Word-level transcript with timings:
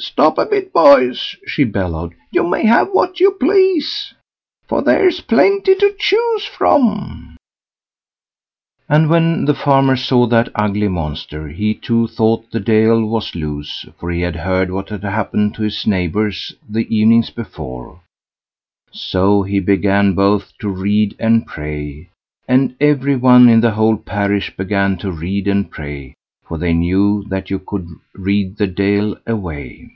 stop 0.00 0.38
a 0.38 0.46
bit, 0.46 0.72
boys!" 0.72 1.34
she 1.44 1.64
bellowed; 1.64 2.14
"you 2.30 2.44
may 2.46 2.64
have 2.64 2.88
what 2.92 3.18
you 3.18 3.32
please, 3.32 4.14
for 4.68 4.80
there's 4.82 5.20
plenty 5.22 5.74
to 5.74 5.92
choose 5.98 6.44
from." 6.44 7.36
And 8.88 9.10
when 9.10 9.44
the 9.46 9.54
farmer 9.56 9.96
saw 9.96 10.28
that 10.28 10.50
ugly 10.54 10.86
monster, 10.86 11.48
he, 11.48 11.74
too, 11.74 12.06
thought 12.06 12.48
the 12.52 12.60
Deil 12.60 13.04
was 13.06 13.34
loose, 13.34 13.86
for 13.98 14.12
he 14.12 14.20
had 14.20 14.36
heard 14.36 14.70
what 14.70 14.88
had 14.90 15.02
happened 15.02 15.54
to 15.54 15.62
his 15.62 15.84
neighbours 15.84 16.54
the 16.68 16.86
evenings 16.96 17.30
before; 17.30 18.00
so 18.92 19.42
he 19.42 19.58
began 19.58 20.14
both 20.14 20.56
to 20.58 20.68
read 20.68 21.16
and 21.18 21.44
pray, 21.44 22.08
and 22.46 22.76
every 22.80 23.16
one 23.16 23.48
in 23.48 23.60
the 23.60 23.72
whole 23.72 23.96
parish 23.96 24.56
began 24.56 24.96
to 24.98 25.10
read 25.10 25.48
and 25.48 25.72
pray, 25.72 26.14
for 26.44 26.56
they 26.56 26.72
knew 26.72 27.22
that 27.28 27.50
you 27.50 27.58
could 27.58 27.86
read 28.14 28.56
the 28.56 28.66
Deil 28.66 29.14
away. 29.26 29.92